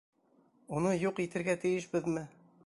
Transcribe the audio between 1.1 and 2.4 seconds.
итергә тейешбеҙме?